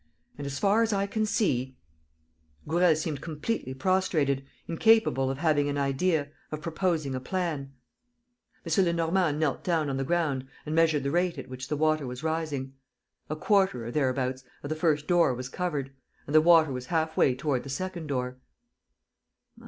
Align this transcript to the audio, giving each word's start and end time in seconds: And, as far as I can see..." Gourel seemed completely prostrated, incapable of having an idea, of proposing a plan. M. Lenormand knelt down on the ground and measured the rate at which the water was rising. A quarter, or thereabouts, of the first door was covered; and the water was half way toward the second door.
And, 0.39 0.47
as 0.47 0.57
far 0.57 0.81
as 0.81 0.91
I 0.93 1.05
can 1.05 1.27
see..." 1.27 1.77
Gourel 2.67 2.95
seemed 2.95 3.21
completely 3.21 3.75
prostrated, 3.75 4.43
incapable 4.67 5.29
of 5.29 5.37
having 5.37 5.69
an 5.69 5.77
idea, 5.77 6.29
of 6.51 6.59
proposing 6.61 7.13
a 7.13 7.19
plan. 7.19 7.71
M. 8.65 8.83
Lenormand 8.85 9.39
knelt 9.39 9.63
down 9.63 9.91
on 9.91 9.97
the 9.97 10.03
ground 10.03 10.47
and 10.65 10.73
measured 10.73 11.03
the 11.03 11.11
rate 11.11 11.37
at 11.37 11.49
which 11.49 11.67
the 11.67 11.77
water 11.77 12.07
was 12.07 12.23
rising. 12.23 12.73
A 13.29 13.35
quarter, 13.35 13.85
or 13.85 13.91
thereabouts, 13.91 14.43
of 14.63 14.69
the 14.71 14.75
first 14.75 15.05
door 15.05 15.35
was 15.35 15.49
covered; 15.49 15.93
and 16.25 16.33
the 16.33 16.41
water 16.41 16.71
was 16.73 16.87
half 16.87 17.15
way 17.15 17.35
toward 17.35 17.61
the 17.61 17.69
second 17.69 18.07
door. 18.07 18.39